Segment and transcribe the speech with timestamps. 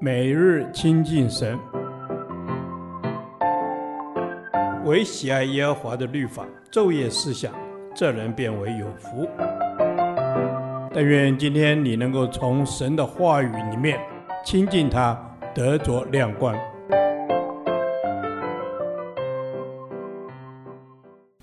[0.00, 1.58] 每日亲近神，
[4.84, 7.54] 唯喜爱耶和华的律法，昼夜思想，
[7.94, 9.26] 这人便为有福。
[10.92, 13.98] 但愿今天你能够从神的话语里面
[14.44, 15.18] 亲近他，
[15.54, 16.54] 得着亮光。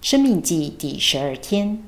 [0.00, 1.82] 生命记第十二天，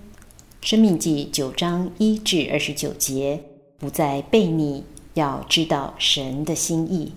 [0.60, 3.40] 生命记九章一至二十九节，
[3.78, 4.84] 不再悖逆。
[5.18, 7.12] 要知道神的心意。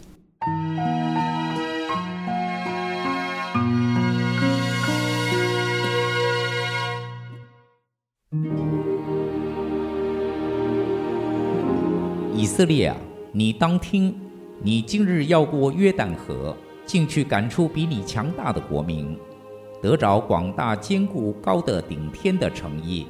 [12.34, 12.98] 以色列啊，
[13.32, 14.20] 你当听，
[14.64, 19.16] 你今日要过约旦河，进去赶出比你强大的国民，
[19.80, 23.06] 得着广大坚固高的顶天的城邑，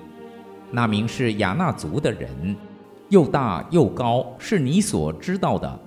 [0.70, 2.58] 那名是亚衲族的人。
[3.12, 5.80] 又大又高，是你所知道的，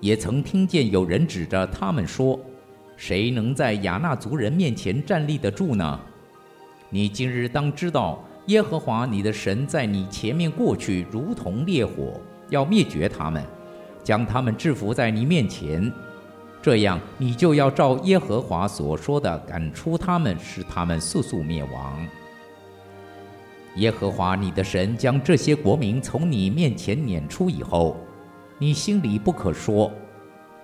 [0.00, 2.40] 也曾听见有人指着他们说
[2.96, 6.00] ：“谁能在亚衲族人面前站立得住呢？”
[6.88, 13.44] 你今日当知道，耶和华你的神在你前面过去，如同烈火，要灭绝他们，
[14.02, 15.92] 将他们制服在你面前。
[16.62, 22.08] 这样，你就要照耶和华所说的赶出他们，使他们速速灭亡。
[23.76, 27.96] 耶和华你的神将这些国民从你面前撵出以后，
[28.58, 29.90] 你心里不可说：“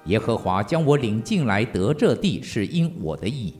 [0.06, 3.54] 耶和华将我领进来得这地是因我的意。”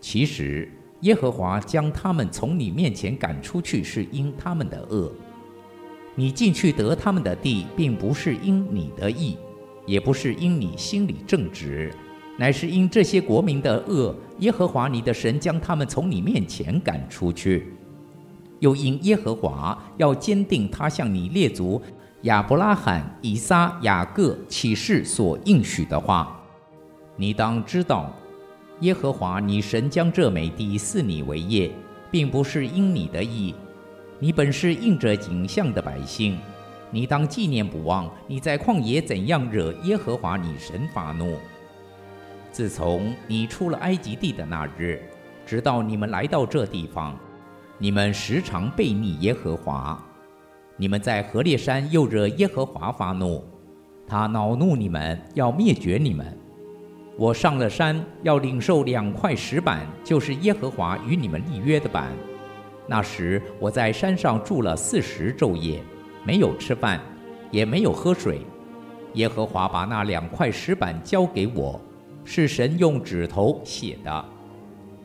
[0.00, 0.68] 其实，
[1.02, 5.12] 耶和华将他们从你面前赶出去是因他们的恶。
[6.14, 9.36] 你进去得他们的地，并不是因你的意，
[9.84, 11.92] 也不是因你心里正直，
[12.38, 14.16] 乃是因这些国民的恶。
[14.38, 17.75] 耶和华你的神将他们从你面前赶出去。
[18.60, 21.80] 又因耶和华要坚定他向你列祖
[22.22, 26.40] 亚伯拉罕、以撒、雅各起誓所应许的话，
[27.16, 28.12] 你当知道，
[28.80, 31.70] 耶和华你神将这美地赐你为业，
[32.10, 33.54] 并不是因你的意，
[34.18, 36.38] 你本是应着景象的百姓。
[36.90, 41.36] 你当纪念不忘你在旷野怎样惹耶和华你神发怒。
[42.52, 45.02] 自从你出了埃及地的那日，
[45.44, 47.18] 直到你们来到这地方。
[47.78, 50.02] 你们时常悖逆耶和华，
[50.78, 53.44] 你们在何烈山又惹耶和华发怒，
[54.06, 56.26] 他恼怒你们，要灭绝你们。
[57.18, 62.10] 我上了山，要领受两块石板，就是耶和华与你们立约的板。
[62.86, 65.82] 那时我在山上住了四十昼夜，
[66.24, 66.98] 没有吃饭，
[67.50, 68.40] 也没有喝水。
[69.14, 71.78] 耶和华把那两块石板交给我，
[72.24, 74.24] 是神用指头写的。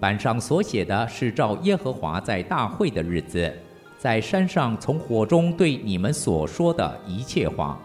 [0.01, 3.53] 板上所写的是照耶和华在大会的日子，
[3.99, 7.79] 在山上从火中对你们所说的一切话。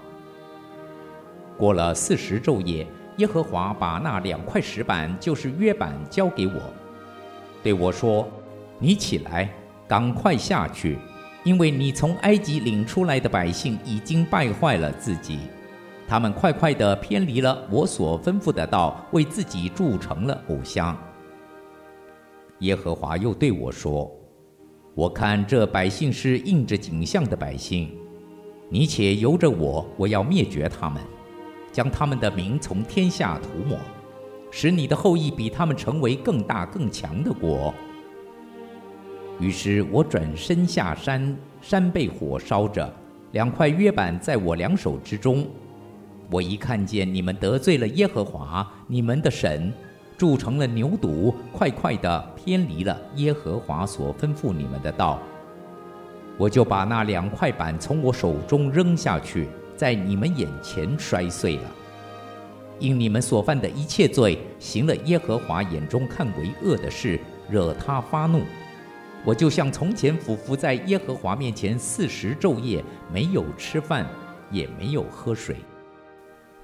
[1.58, 2.86] 过了四十昼夜，
[3.18, 6.54] 耶和华把那两块石板，就是约板，交给我，
[7.62, 8.26] 对我说
[8.80, 9.50] ：“你起来，
[9.86, 10.96] 赶快下去，
[11.44, 15.40] 因为你从埃及领出来的百姓已经败坏了自己，
[16.08, 20.96] 他们快快地偏离了我所吩咐的道，为自己铸成了偶像。”
[22.60, 24.10] 耶和华又对我说
[24.94, 27.90] ：“我看这百姓是应着景象的百姓，
[28.70, 31.02] 你且由着我，我要灭绝他们，
[31.70, 33.78] 将他们的名从天下涂抹，
[34.50, 37.74] 使你的后裔比他们成为更大更强的国。”
[39.38, 42.90] 于是我转身下山，山被火烧着，
[43.32, 45.46] 两块约板在我两手之中。
[46.30, 49.70] 我一看见你们得罪了耶和华，你们的神。
[50.16, 55.20] 铸成了牛犊，快快地偏离了耶和华所吩咐你们的道。
[56.38, 61.70] 我就把那两块板从我手中扔下去，在你们眼前摔碎了。
[62.78, 67.18] 因你们所犯的一切罪，行了耶和华眼中看为恶的事，
[67.48, 68.42] 惹他发怒。
[69.24, 74.06] 我就像从前俯伏在耶和华面前四十昼夜，没有吃饭，
[74.50, 75.56] 也没有喝水。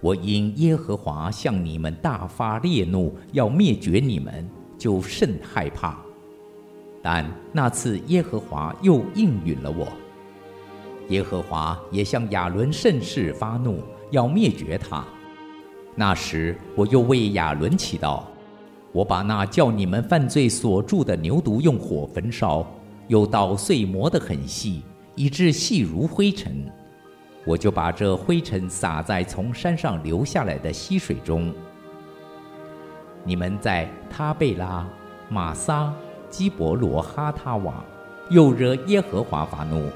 [0.02, 4.44] 我因耶和华向你们大发烈怒，要灭绝你们，
[4.76, 5.96] 就甚害怕。
[7.00, 9.86] 但那次耶和华又应允了我。
[11.08, 13.80] 耶和华也向亚伦甚是发怒，
[14.10, 15.04] 要灭绝他。
[15.94, 18.24] 那时我又为亚伦祈祷，
[18.90, 22.66] 我把那叫你们犯罪所铸的牛犊用火焚烧，
[23.06, 24.82] 又捣碎磨得很细，
[25.14, 26.64] 以致细如灰尘。
[27.44, 31.52] 我就把这灰尘撒在从山上流下来的溪水中。
[33.24, 34.86] 你们在他贝拉、
[35.28, 35.92] 玛撒、
[36.28, 37.84] 基伯罗哈他瓦，
[38.30, 39.88] 又惹耶和华发怒。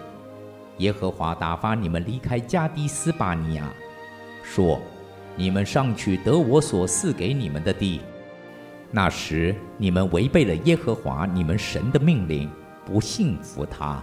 [0.78, 3.72] 耶和华打发你们离开加低斯巴尼亚，
[4.42, 4.80] 说：
[5.34, 8.00] 你们上去得我所赐给你们的地。
[8.90, 12.50] 那时你们违背了耶和华你们神的命令，
[12.84, 14.02] 不信服他，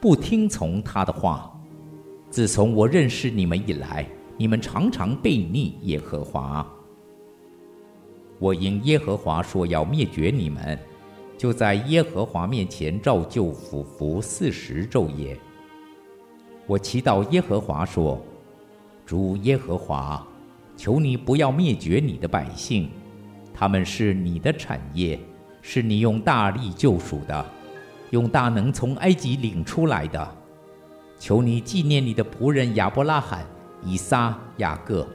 [0.00, 1.52] 不听从他的话。
[2.32, 4.06] 自从我认识你们以来，
[4.38, 6.66] 你们常常悖逆耶和华。
[8.38, 10.78] 我因耶和华说要灭绝你们，
[11.36, 15.38] 就在耶和华面前照旧俯伏四十昼夜。
[16.66, 18.18] 我祈祷耶和华说
[19.04, 20.26] ：“主耶和华，
[20.74, 22.88] 求你不要灭绝你的百姓，
[23.52, 25.20] 他们是你的产业，
[25.60, 27.44] 是你用大力救赎的，
[28.08, 30.41] 用大能从埃及领出来的。
[31.24, 33.46] 求你纪念你的仆人亚伯拉罕、
[33.84, 35.06] 以撒、雅各。”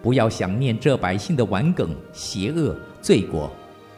[0.00, 3.50] 不要想念这百姓的顽梗、邪恶、罪过，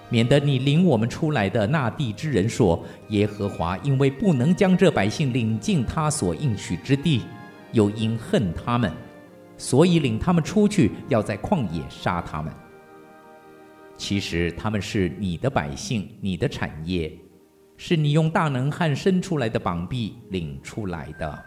[0.09, 7.21] 免得你领我们出来的那地之人说：耶和华因为不能将这百姓领进他所应许之地，
[7.73, 8.91] 又因恨他们，
[9.59, 12.51] 所以领他们出去，要在旷野杀他们。
[13.99, 17.13] 其实他们是你的百姓，你的产业，
[17.79, 21.39] 是你用大能汗伸出来的膀臂领出来的。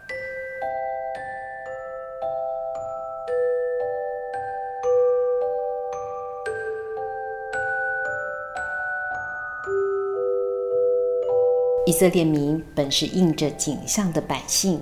[11.86, 14.80] 以色列民本是应着景象的百姓，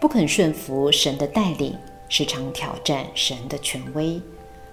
[0.00, 1.76] 不肯顺服神的带领，
[2.08, 4.20] 时常挑战神的权威。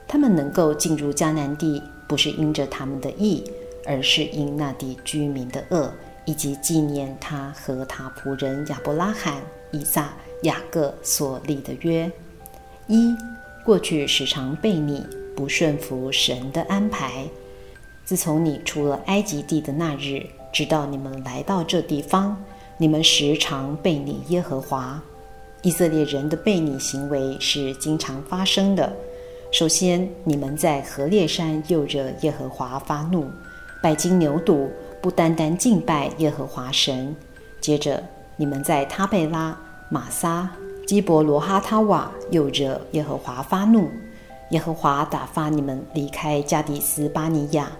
[0.08, 3.44] 他们能够进入迦南地，不是因着他们的义，
[3.86, 5.94] 而是因那地居民的恶，
[6.28, 9.42] 以及纪念他和他仆人亚伯拉罕、
[9.72, 10.14] 以撒、
[10.44, 12.12] 雅各所立的约。
[12.86, 13.16] 一
[13.66, 15.04] 过去时常悖逆，
[15.36, 17.26] 不顺服神的安排。
[18.06, 20.24] 自从你出了埃及地的那日。
[20.54, 22.36] 直到你们来到这地方，
[22.78, 25.00] 你们时常悖逆耶和华。
[25.62, 28.92] 以色列人的悖逆行为是经常发生的。
[29.52, 33.30] 首先，你们在何烈山又惹耶和华发怒，
[33.84, 34.68] 拜金牛犊，
[35.02, 37.16] 不单单敬拜耶和华神。
[37.60, 38.04] 接着，
[38.36, 39.58] 你们在他贝拉、
[39.90, 40.50] 玛撒、
[40.86, 43.90] 基伯罗哈他瓦又惹耶和华发怒，
[44.52, 47.72] 耶和华打发你们离开加迪斯巴尼亚。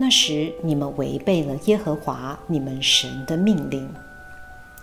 [0.00, 3.92] 那时你们违背了耶和华你们神的命令。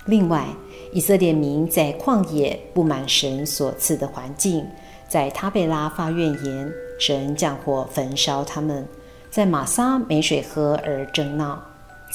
[0.05, 0.45] 另外，
[0.93, 4.67] 以色列民在旷野不满神所赐的环境，
[5.07, 8.83] 在他贝拉发怨言，神降火焚烧他们；
[9.31, 11.57] 在玛撒没水喝而争闹；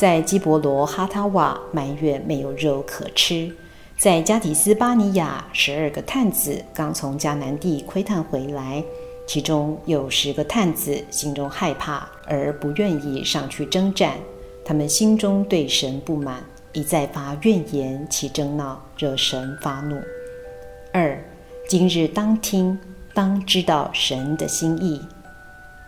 [0.01, 3.53] 在基伯罗哈塔瓦埋怨没有肉可吃；
[3.99, 8.83] 在加底斯巴尼亚十二个探子刚从迦南地窥探回来。
[9.27, 14.15] 其中有十个探子心中害怕而不愿意上去征战，
[14.65, 16.43] 他们心中对神不满，
[16.73, 20.01] 一再发怨言，起争闹，惹神发怒。
[20.95, 21.23] 二，
[21.69, 22.79] 今日当听，
[23.13, 24.99] 当知道神的心意。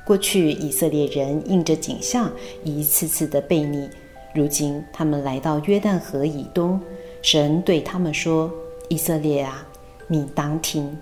[0.04, 2.30] 过去以色列人应着景象，
[2.62, 3.88] 一次次的悖逆，
[4.34, 6.80] 如今他们来到约旦河以东，
[7.20, 8.50] 神对他们说
[8.88, 9.66] ：“以色列啊，
[10.08, 10.96] 你当听。”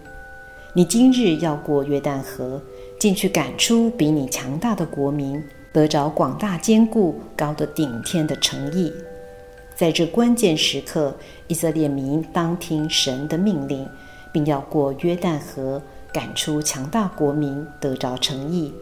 [0.74, 2.60] 你今日要过约旦河，
[2.98, 5.42] 进去赶出比你强大的国民，
[5.72, 8.92] 得着广大坚固、高的顶天的诚意。
[9.74, 11.12] 在这关键时刻，
[11.48, 13.88] 以色列民当听神的命令，
[14.32, 18.72] 并要过约旦河，赶出强大国民，得着诚意。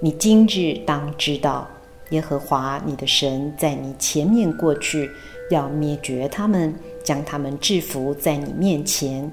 [0.00, 1.68] 你今日当知道，
[2.10, 5.10] 耶和华你的神在你前面过去，
[5.50, 6.74] 要灭绝他们，
[7.04, 9.30] 将他们制服在你面前。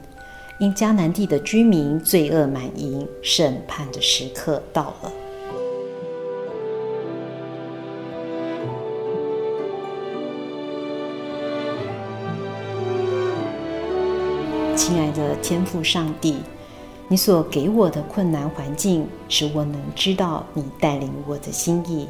[0.57, 5.11] 因迦南地的居民罪恶满盈，审判的时刻到了。
[14.75, 16.37] 亲爱的天父上帝，
[17.07, 22.07] 你所给我的困难环境，使我能知道你带领我的心意。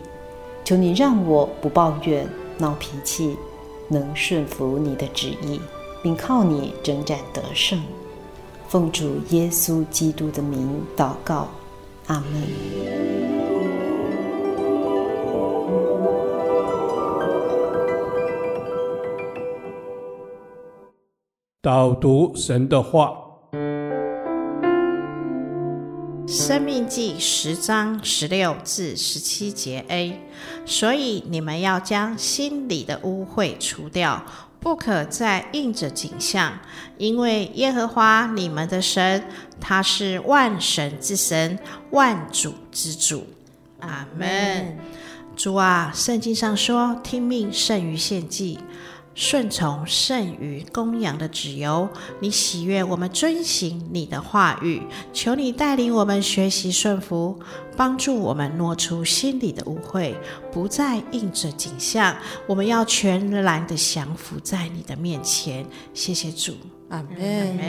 [0.65, 3.37] 求你让我不抱怨、闹脾气，
[3.87, 5.61] 能顺服你的旨意，
[6.01, 7.79] 并靠你征战得胜。
[8.67, 11.47] 奉主耶稣基督的名祷告，
[12.07, 12.41] 阿门。
[21.61, 23.09] 导读神的话，
[26.35, 30.19] 《申命记》十章十六至十七节 A，
[30.65, 34.21] 所以你们要将心里的污秽除掉。
[34.59, 36.59] 不可再应着景象，
[36.97, 39.23] 因为耶和华你们的神，
[39.61, 41.57] 他是万神之神，
[41.91, 43.25] 万主之主。
[43.79, 44.77] 阿门。
[45.37, 48.59] 主啊，圣经上说，听命胜于献祭。
[49.15, 51.87] 顺从圣于供养的旨由，
[52.19, 54.81] 你喜悦我们遵行你的话语，
[55.13, 57.39] 求你带领我们学习顺服，
[57.75, 60.13] 帮助我们挪出心里的污秽，
[60.51, 62.15] 不再应着景象。
[62.47, 65.65] 我们要全然的降服在你的面前。
[65.93, 66.53] 谢谢主。
[66.89, 67.59] 阿门。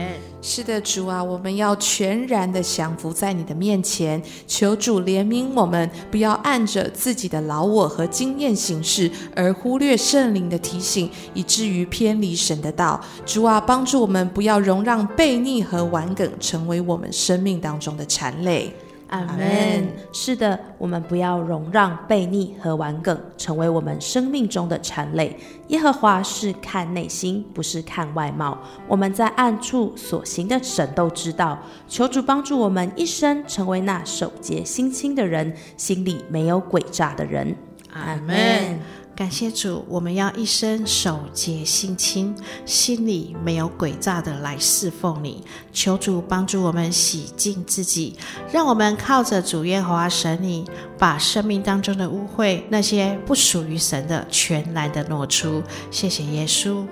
[0.42, 13.00] 是的，主啊，我们要全然的降服在你的面前，求主怜悯我们，不要按着自己的老我和经验行事，而忽略圣灵的提醒，以至于偏离神的道。
[13.24, 18.70] 主啊，帮助我们不要容让悖逆和顽梗成为我们生命当中的缠累。
[19.08, 19.88] 阿门。
[20.12, 25.36] 是的，我们不要容让悖逆和顽梗成为我们生命中的缠累。
[25.68, 28.58] 耶和华是看内心，不是看外貌。
[28.88, 31.58] 我们在暗处所行的，神都知道。
[31.88, 37.54] 求主帮助我们一生成为那守节心清的人，心里没有诡诈的人。
[37.92, 38.78] 阿门。
[39.16, 45.42] 感谢主，我们要一生守洁心清，心里没有诡诈的来侍奉你。
[45.72, 48.14] 求主帮助我们洗净自己，
[48.52, 50.66] 让我们靠着主耶和华神你，
[50.98, 55.62] 把生命当中的污秽、那些不属于神的，全然的挪出。
[55.90, 56.84] 谢谢耶稣，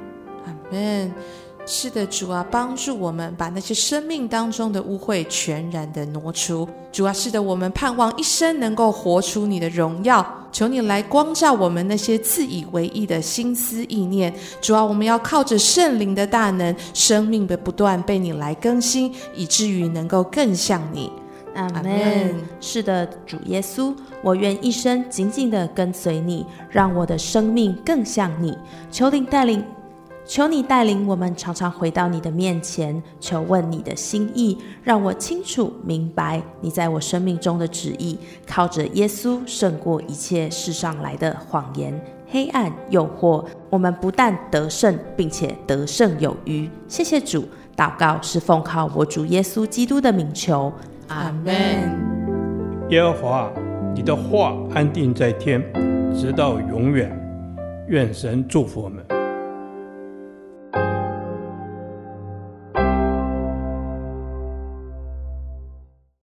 [0.46, 1.12] 阿门。
[1.66, 6.66] 是的，主啊，帮助我们把那些生命当中的污秽全然的挪出。
[6.90, 10.40] 主啊，是的，我们盼望一生能够活出你的荣耀。
[10.54, 14.32] 求你来光照我们那些自以为意的心思意念。
[14.62, 21.10] 主啊，我们要靠着圣灵的大能，生命的不断被你来更新，以至于能够更像你。
[21.56, 22.36] 阿门。
[22.60, 23.92] 是的，主耶稣，
[24.22, 28.56] 我愿一生紧紧的跟随你，让我的生命更像你。
[28.92, 29.64] 求你带领。
[30.26, 38.18] 求你带领我们常常回到你的面前，求问你的心意，让我清楚明白你在我生命中的旨意。
[38.46, 46.70] 靠着耶稣胜过一切世上来的谎言、黑暗、诱惑，我们不但得胜，并且得胜有余。
[46.88, 47.44] 谢谢主，
[47.76, 50.72] 祷告是奉靠我主耶稣基督的名求，
[51.08, 51.54] 阿门。
[52.88, 53.52] 耶和华，
[53.94, 55.62] 你的话安定在天，
[56.14, 57.14] 直到永远。
[57.88, 59.04] 愿神祝福我们。